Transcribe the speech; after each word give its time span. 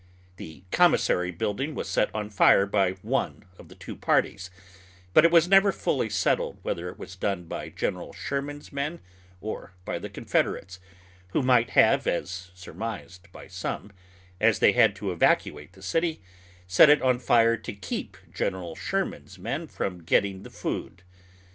The 0.37 0.63
commissary 0.71 1.29
building 1.29 1.75
was 1.75 1.87
set 1.87 2.09
on 2.15 2.31
fire 2.31 2.65
by 2.65 2.93
one 3.03 3.45
of 3.59 3.67
the 3.69 3.75
two 3.75 3.95
parties, 3.95 4.49
but 5.13 5.23
it 5.25 5.29
was 5.31 5.47
never 5.47 5.71
fully 5.71 6.09
settled 6.09 6.57
whether 6.63 6.89
it 6.89 6.97
was 6.97 7.15
done 7.15 7.43
by 7.43 7.69
Gen. 7.69 8.11
Sherman's 8.11 8.73
men 8.73 8.99
or 9.41 9.75
by 9.85 9.99
the 9.99 10.09
Confederates, 10.09 10.79
who 11.33 11.43
might 11.43 11.69
have, 11.77 12.07
as 12.07 12.49
surmised 12.55 13.31
by 13.31 13.47
some, 13.47 13.91
as 14.39 14.57
they 14.57 14.71
had 14.71 14.95
to 14.95 15.11
evacuate 15.11 15.73
the 15.73 15.83
city, 15.83 16.23
set 16.65 16.89
it 16.89 17.03
on 17.03 17.19
fire 17.19 17.55
to 17.57 17.71
keep 17.71 18.17
Gen. 18.33 18.73
Sherman's 18.73 19.37
men 19.37 19.67
from 19.67 19.99
getting 20.01 20.41
the 20.41 20.49
food. 20.49 21.03